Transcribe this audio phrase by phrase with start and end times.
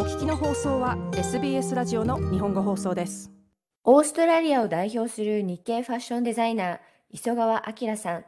[0.00, 3.30] お聞きの放送は SBS ラジオの日本語放送です。
[3.84, 6.78] オーストラリアを代表する日系ファッションデザイナー
[7.10, 8.24] 磯川明さん。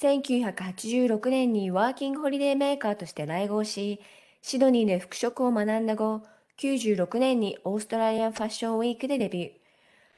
[0.00, 4.00] 1986年にワーキングホリデーメーカーとして来合し
[4.40, 6.22] シドニーで服飾を学んだ後
[6.58, 9.52] 96年にオーストラリアンファッションウィークでデビュー。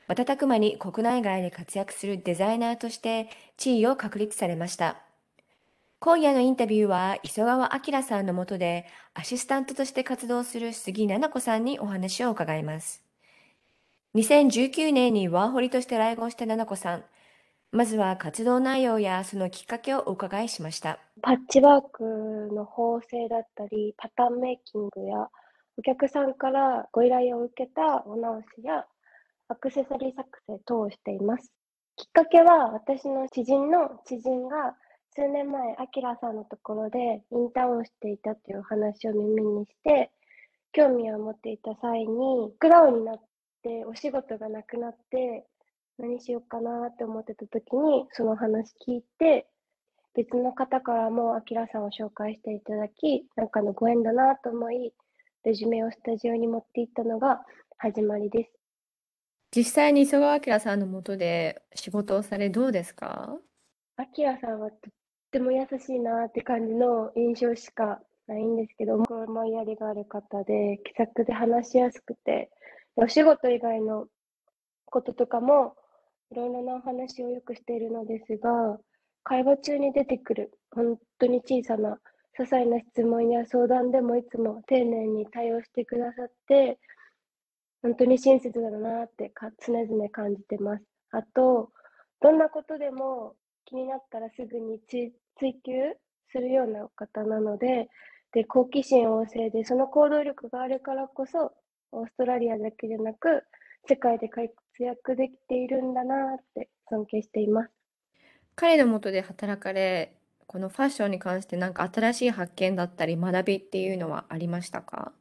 [0.06, 5.03] 瞬く間に国内外で活躍するデザイナーとして地位を確立されました。
[6.04, 13.02] 今夜のインタビューは磯川明さんのもとでアシスタントとして活動する杉奈々子さんにお話を伺います。
[14.14, 17.04] 2019年にワーホリとして来合した奈々子さん。
[17.72, 20.98] まずは活動内容やそのきっかけをお伺いしました。
[21.22, 22.04] パッチワーク
[22.52, 25.30] の縫製だったり、パターンメイキングや
[25.78, 28.84] お客さんからご依頼を受けたお直しや
[29.48, 31.50] アクセサリー作成等をしています。
[31.96, 34.76] きっかけは私の知人の知人が
[35.16, 40.10] 数年前、アキラさんのところでインターンをしていたという話を耳にして、
[40.72, 43.20] 興味を持っていた際に、クラウンになっ
[43.62, 45.46] てお仕事がなくなって、
[45.98, 49.46] 何しようかなって思ってた時に、その話聞いて、
[50.16, 54.92] 別の方からもアキラさんを紹介していただき、なんかのご縁だなと思い、
[55.44, 57.44] レジュメをスタジオに持っていったのが
[57.78, 58.50] 始まりです。
[59.56, 63.38] 実際に磯川明さんのもとで仕事をされどうですか？
[63.96, 64.78] 明さんはとっ
[65.34, 72.52] ても優しいなって感じの印象しかないんですけど、思いやりがある方で、気さくで話しやすくて、
[72.94, 74.06] お仕事以外の
[74.84, 75.74] こととかも、
[76.30, 78.78] いろいろなお話をよくしているのですが、
[79.24, 81.98] 会話中に出てくる、本当に小さな、
[82.38, 86.78] 些細な質問や相談でもいつも丁寧に対応してくださって、
[87.82, 90.84] 本当に親切だなってか常々感じてます。
[91.10, 91.72] あと、
[92.20, 94.78] どんなことでも気になったらすぐに
[95.38, 95.72] 追求
[96.32, 97.88] するような方なので、
[98.32, 101.52] で好奇心旺盛で、その行動力があるからこそ、
[101.92, 103.44] オーストラリアだけでなく、
[103.88, 107.70] 世界で活躍できているんだなって尊敬しています。
[108.56, 115.12] 彼のもとで働かれ、このファッションに関して何か新しい発見だったり学びっていうのはありましたか？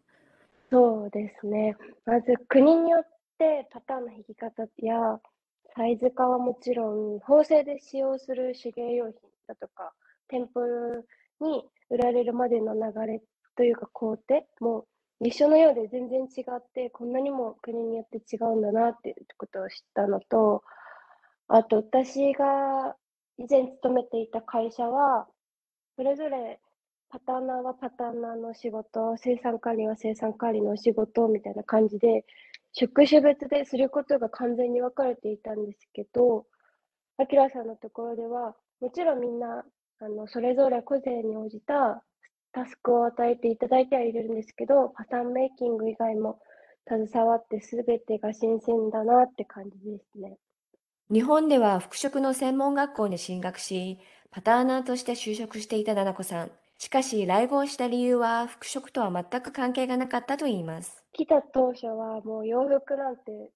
[0.71, 1.75] そうですね。
[2.05, 3.07] まず国によっ
[3.37, 5.19] てパターンの引き方や
[5.75, 9.15] サイズ化はもちろん、縫製で使用する手芸用品
[9.47, 9.93] だとか、
[10.33, 10.61] 店舗
[11.45, 13.21] に売られるまでの流れ
[13.55, 14.85] というか工程も
[15.21, 20.63] 一緒のようで全然違って、こんなにも国によって違うんだなっていうことを知ったのと、
[21.47, 22.95] あと私が
[23.37, 25.27] 以前勤めていた会社は、
[25.95, 26.59] それぞれ
[27.09, 32.25] パターナーはパターナーの仕事、生産管理は生産管理の仕事みたいな感じで、
[32.73, 36.47] 職種別ですることが完全に分かれていたんですけど、
[37.17, 39.63] あきらさんのところでは、もちろんみんな、
[40.05, 42.03] あの、それぞれ個性に応じた
[42.51, 46.39] タスクを与えていただいてはいるんですけど、パターンメイキング以外も
[46.85, 50.37] 携わって全てが新鮮だなって感じですね。
[51.09, 53.97] 日本では服飾の専門学校に進学し、
[54.29, 56.51] パターナーとして就職していた奈々子さん。
[56.79, 61.01] しかし、来合した理由は服飾とは全く関係がなかったといいます。
[61.13, 63.51] 来た当初はもう洋服なんて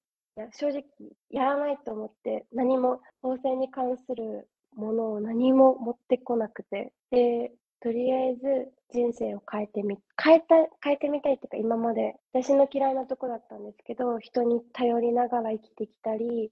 [0.54, 0.84] 正直
[1.30, 6.94] やらないと思って何も縫製に関するものを何も持ってこなくて。
[7.12, 12.16] でとりあえず人生を変えてみ変えた変えてみたいっていうか今まで。
[12.34, 16.52] 私の嫌いなとこだったんですけど人に頼りながら生きてきたり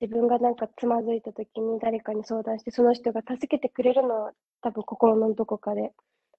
[0.00, 5.92] 自分がなんかつまずいた時に誰かに相談してその人が助けてくれるのは多分心のどこかで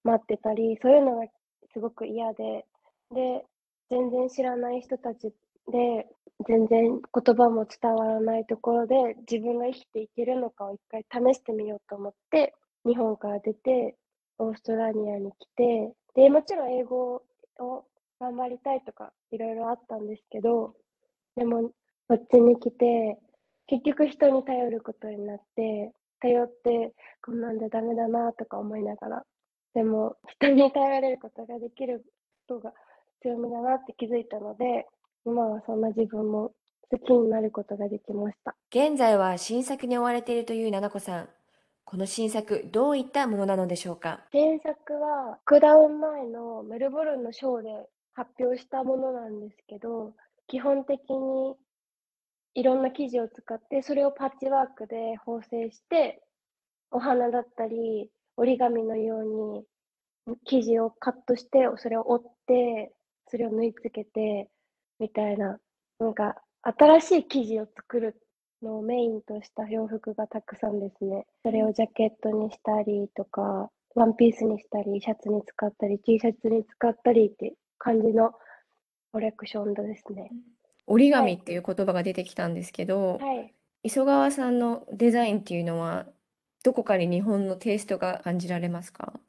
[0.04, 1.28] 待ってたりそういうのが
[1.74, 2.66] すごく嫌で。
[3.14, 3.46] で
[3.90, 5.34] 全然知らない人たち
[5.72, 6.08] で
[6.48, 12.54] 全然言葉も伝わらないところで自分が生きていけるのかを一回試してみようと思って
[12.86, 13.96] 日本から出て
[14.38, 17.24] オーストラリアに来てでもちろん英語
[17.60, 17.86] を
[18.20, 20.74] 頑張りたいとかいろいろあったんですけど
[21.36, 21.72] でも
[22.08, 23.18] こっちに来て
[23.72, 26.94] 結局人に頼ることになって、頼って
[27.24, 29.24] こんなんでダメだなとか思いながら、
[29.74, 32.04] でも人に頼られることができる
[32.50, 32.74] ことが
[33.22, 34.88] 強みだなって気づいたので、
[35.26, 36.52] 今はそんな自分も
[36.90, 38.56] 好きになることができました。
[38.70, 41.30] 現在は新作に追われているという奈々子さん。
[41.84, 44.22] この新作、どういったものなのでしょうか？
[44.32, 47.70] 新作は、クダウン前のメルボルンのショーで
[48.14, 50.14] 発表したものなんですけど、
[50.48, 51.56] 基本的に
[52.54, 56.22] いろんな生地を使って、それをパッチワークで縫製して、
[56.92, 59.66] お花だったり、折り紙のように
[60.46, 62.94] 生地をカットして、それを折って、
[63.30, 64.50] それを縫い付けて、
[65.02, 65.60] みたいな、
[66.00, 68.22] なんか、新しい生地を作る
[68.62, 71.26] のをメインとした洋服がたくさんですね。
[71.44, 78.32] それをジャケットにしたりとか、ワンピースにしたり、シャツに使ったり、T シャツに使ったりって感じの
[79.12, 80.32] コレクションですね。
[80.86, 81.22] 折りはい。
[81.22, 83.54] 紙っていう言葉が出てきたんですけど、はい。
[83.84, 86.06] 磯川さんのデザインっていうのは、
[86.64, 89.20] どこかに日本のテイストが感じられますか？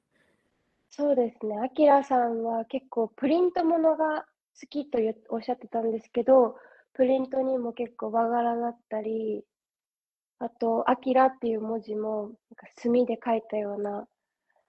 [0.91, 1.59] そうですね。
[1.59, 4.27] アキラさんは結構プリントものが
[4.61, 4.99] 好きと
[5.31, 6.57] おっしゃってたんですけど、
[6.95, 9.45] プリントにも結構和柄だったり、
[10.39, 12.33] あと、アキラっていう文字も、
[12.77, 14.07] 墨で書いたような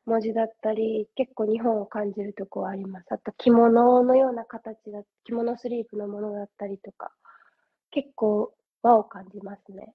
[0.05, 3.11] 文字だったり、結構日本を感じるとこはあります。
[3.11, 7.11] あと、着物のような形だ、着物スリーブのものだったりとか、
[7.91, 8.53] 結構
[8.83, 9.93] 和を感じますね。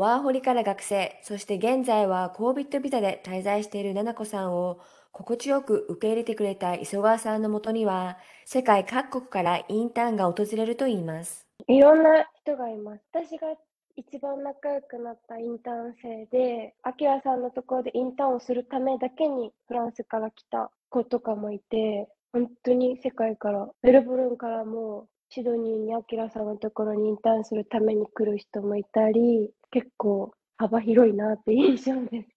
[0.00, 4.80] ワーホリから学生、そして現在は COVID ビザで滞在している奈々子さんを
[5.12, 8.16] 心地よく受け入れてくれた磯川さんのもとには、
[8.46, 11.46] 世界各国からインターンが訪れるといいます。
[11.68, 13.02] いろんな人がいます。
[13.12, 13.48] 私が
[13.94, 32.28] 一番仲良くなったインターン生で、アキラさんのところでインターンをするためだけにフランスから来た子とかもいて、本当に世界から、メルボルンからもシドニーにアキラさんのところにインターンするために来る人もいたり、結構幅広いなって印象です。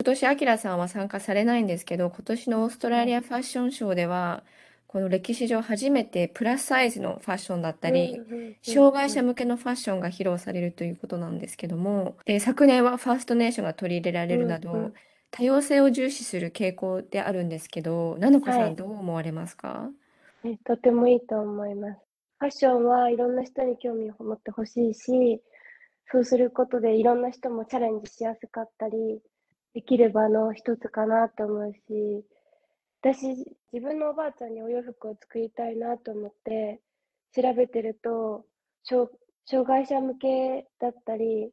[0.00, 4.44] 今年、アキラさんは参加されないんですけど、今年のオーストラリアファッションショーでは、
[4.86, 8.22] この歴史上初めてプラスサイズのファッションだったうんり、
[8.62, 9.10] 障害うん。
[9.10, 14.92] 者向けのファッションが披露されるということなんですけども、で、昨年はファーストネーションが取り入れられるなど。
[15.30, 18.76] 多様性を重視する傾向であるんですけど、奈々子さんはい。
[18.76, 19.90] どう思われますか？
[20.44, 22.00] えとてもいいと思います。
[22.38, 25.42] ファッションはいろんな人に興味を持ってほしいし、
[26.10, 29.20] そうすることでいろんな人もチャレンジしやすかったり、
[29.74, 32.24] できる場の一つかなと思うし、
[33.02, 33.28] 私、
[33.72, 36.80] 自分のおばあちゃんにお洋服を作りたいなと思って
[37.34, 38.44] 調べてると、
[38.84, 39.10] 障
[39.44, 41.50] 障害者向けだったり、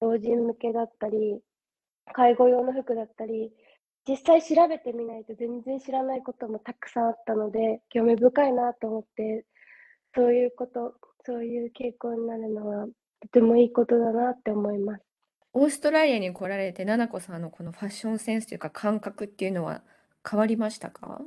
[0.00, 1.40] 老人向けだったり、
[2.12, 3.52] 介護用の服だったり、
[4.06, 9.46] 実際調べてみないと全然知らないこともたくさんあったので、興味深いなと思って、
[10.14, 12.86] そういうこと、そういう傾向になるのは
[13.20, 15.04] とてもいいことだなって思います。
[15.54, 19.82] オーストラリアに来られて、奈々子さんのこのファッションセンスというか感覚っていうのは
[20.28, 21.22] 変わりましたか？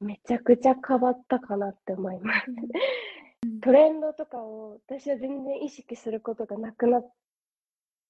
[0.00, 2.44] めちゃくちゃ変わったかなって思います。
[2.48, 7.12] うんトレンドとかを私は全然意識することがなくなっ、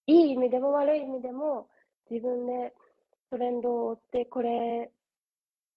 [0.06, 1.68] いい意味でも悪い意味でも
[2.12, 2.74] 自分で
[3.30, 4.90] トレンドを追ってこれ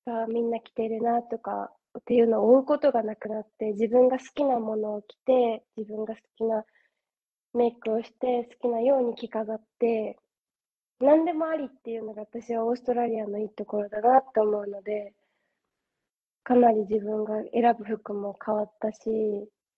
[0.05, 6.65] がみんな着てるなとかっていうのを追うことがなくなって自分が好きなものを着て自分が好きな
[7.53, 10.17] メイクをして好きなように着飾って
[10.99, 15.13] 何でもありっていうのが私はオーストラリアのいいところだなって思うので
[16.43, 18.99] かなり自分が選ぶ服も変わったし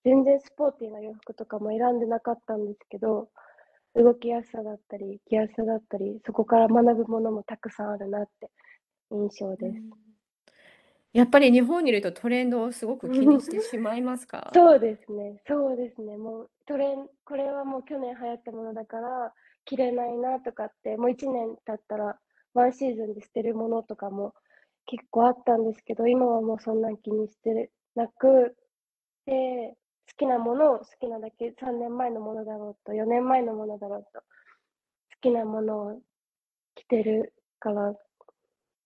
[0.04, 3.30] 全然スポーティーな洋服とかも選んでなかったんですけど
[3.96, 8.50] 動きやすさだったり着やすさだったりそこから学ぶものもたくさんあるなって
[9.12, 9.82] 印象です。
[11.14, 14.52] やっぱり日本にいるとトレンドをすごく気にしてしまいますか？
[14.54, 16.18] そうですね、そうですね。
[16.18, 19.34] もうトレン、これはもう去年流行ったものだから
[19.66, 22.20] 着れないなとかって、もう1年経ったら
[22.54, 24.34] ワンシーズンで捨てるものとかも
[24.86, 28.56] 結構あったんですけど、今はもうそんなん気にしてなく
[29.26, 29.76] て、
[30.10, 34.26] 好きなものを好きなだけ3年前のものだろうと4年前のものだろうと好
[35.22, 36.00] きなものを
[36.76, 37.94] 着てるから、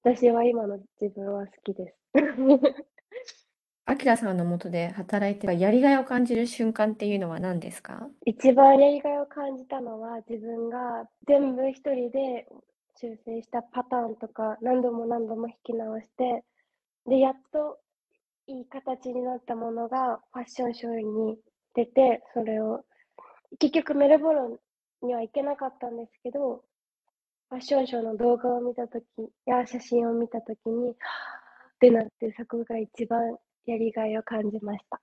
[0.03, 1.97] 私は今の自分は好きです。
[3.85, 8.07] アキラさんの下で働いてやりがいを感じる瞬間っていうのは何ですか？
[8.25, 12.47] 一番やりがいを感じたのは自分が全部一人で
[12.95, 16.45] 修正したパターンとか何度も何度も引き直して
[17.06, 17.80] でやっと
[18.52, 21.38] いい形になったものがファッションショーに
[21.74, 22.84] 出てそれを
[23.60, 24.58] 結局メルボルン
[25.08, 26.62] には行けなかったんですけど
[27.50, 29.04] ファッションショーの動画を見た時
[29.46, 30.94] や写真を見た時にっ
[31.80, 35.00] てなってそこが一番やりがいを感じました。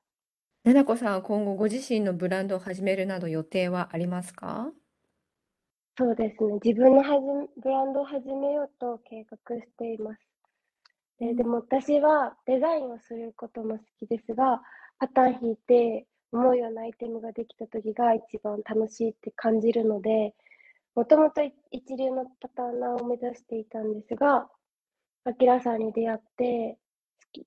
[0.65, 4.71] 奈々子さんは今後ご自身のブランドを始めるなど予定はありますか？
[5.97, 6.59] そうですね。
[6.63, 10.21] 自分のはじブランドを始めようと計画しています。
[11.19, 14.63] で、でも私はデザインをすることも好きですが、
[14.99, 20.35] パターン引いて思うようなアイテムができた時が一番楽しいって感じるので、
[20.95, 24.49] もともと一流のパターナーを目指していたんですが、
[25.25, 26.79] アキラさんに出会って、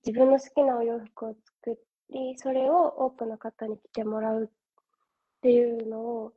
[0.05, 1.77] 自分の好きなお洋服を作
[2.11, 4.47] り、それを多くの方に着てもらうっ
[5.41, 6.33] ていうのを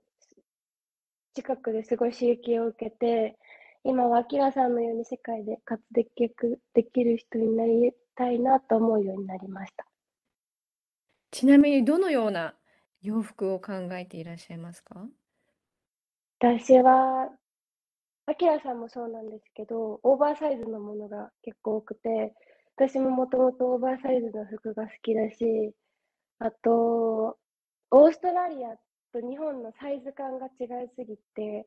[1.34, 3.36] 近くですごい刺激を受けて、
[3.84, 5.82] 今はアキラさんのように世界で活
[6.16, 9.86] 躍できる人になりたいなと思うようになりました。
[11.30, 12.54] ちなみにどのような
[13.02, 15.06] 洋服を考えていらっしゃいますか？
[16.40, 17.28] 私は、
[18.26, 22.34] アキラさんもそうなんですけど、オーバーサイズのものが結構多くて、
[22.76, 25.74] 私ももともとオーバーサイズの服が好きだし、
[26.38, 27.36] あと、
[27.90, 28.76] オーストラリア
[29.12, 31.66] と日本のサイズ感が違いすぎて、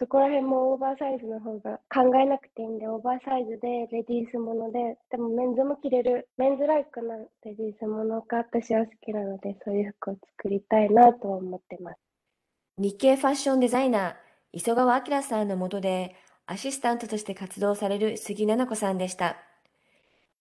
[0.00, 11.98] そこら辺もオーバーサイズの方が考えなくていいんで、オーバーサイズでレディースもので、でもメンズも着れる、メンズライクなレディースものが私は好きなので、そういう服を作りたいなと思ってます。
[12.78, 14.14] 日系ファッションデザイナー、
[14.52, 16.16] 磯川明さんの下で
[16.46, 19.36] アシスタントとして活動される杉奈々子さんでした。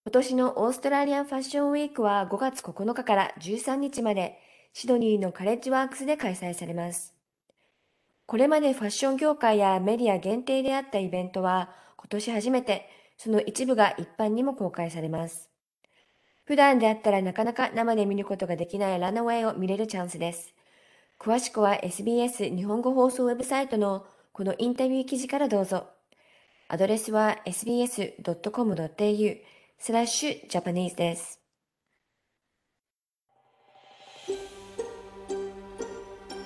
[0.05, 4.39] 今年のオーストラリアンファッションウィークは5月9日から13日まで
[4.71, 7.18] シドニーのカレッジワークスで開催されます。
[8.29, 15.49] これまでファッション業界やメディア限定であったイベントは今年初めてその一部が一般にも公開されます。
[16.45, 20.53] 普段であったらなかなか生で見ることができないランナウェイを見れるチャンスです。
[21.19, 25.87] 詳しくは SBS 日本語放送ウェブサイトのこのインタビュー記事からどうぞ。
[26.67, 29.37] アドレスは sbs.com.au
[29.79, 31.38] スラッシュジャパニーズです。